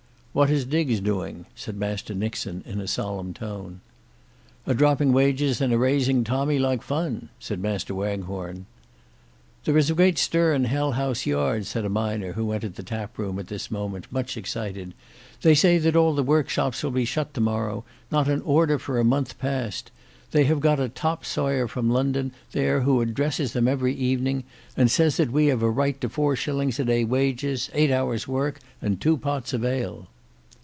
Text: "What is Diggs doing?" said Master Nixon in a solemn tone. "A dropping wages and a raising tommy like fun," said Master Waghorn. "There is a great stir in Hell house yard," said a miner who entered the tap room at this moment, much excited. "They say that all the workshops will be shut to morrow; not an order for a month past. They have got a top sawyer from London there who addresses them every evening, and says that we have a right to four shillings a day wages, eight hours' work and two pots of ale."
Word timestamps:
"What 0.33 0.49
is 0.49 0.63
Diggs 0.63 1.01
doing?" 1.01 1.45
said 1.55 1.75
Master 1.75 2.13
Nixon 2.15 2.63
in 2.65 2.79
a 2.79 2.87
solemn 2.87 3.33
tone. 3.33 3.81
"A 4.65 4.73
dropping 4.73 5.11
wages 5.11 5.59
and 5.59 5.73
a 5.73 5.77
raising 5.77 6.23
tommy 6.23 6.57
like 6.57 6.81
fun," 6.81 7.27
said 7.37 7.59
Master 7.59 7.93
Waghorn. 7.93 8.65
"There 9.65 9.77
is 9.77 9.89
a 9.89 9.93
great 9.93 10.17
stir 10.17 10.53
in 10.53 10.63
Hell 10.63 10.93
house 10.93 11.25
yard," 11.25 11.65
said 11.65 11.83
a 11.83 11.89
miner 11.89 12.31
who 12.31 12.53
entered 12.53 12.75
the 12.75 12.81
tap 12.81 13.17
room 13.17 13.39
at 13.39 13.47
this 13.49 13.69
moment, 13.69 14.07
much 14.09 14.37
excited. 14.37 14.93
"They 15.41 15.53
say 15.53 15.77
that 15.79 15.97
all 15.97 16.13
the 16.15 16.23
workshops 16.23 16.81
will 16.81 16.91
be 16.91 17.03
shut 17.03 17.33
to 17.33 17.41
morrow; 17.41 17.83
not 18.09 18.29
an 18.29 18.41
order 18.43 18.79
for 18.79 18.99
a 18.99 19.03
month 19.03 19.37
past. 19.37 19.91
They 20.31 20.45
have 20.45 20.61
got 20.61 20.79
a 20.79 20.87
top 20.87 21.25
sawyer 21.25 21.67
from 21.67 21.89
London 21.89 22.31
there 22.53 22.79
who 22.83 23.01
addresses 23.01 23.51
them 23.51 23.67
every 23.67 23.93
evening, 23.95 24.45
and 24.77 24.89
says 24.89 25.17
that 25.17 25.33
we 25.33 25.47
have 25.47 25.61
a 25.61 25.69
right 25.69 25.99
to 25.99 26.07
four 26.07 26.37
shillings 26.37 26.79
a 26.79 26.85
day 26.85 27.03
wages, 27.03 27.69
eight 27.73 27.91
hours' 27.91 28.29
work 28.29 28.59
and 28.81 29.01
two 29.01 29.17
pots 29.17 29.51
of 29.51 29.65
ale." 29.65 30.07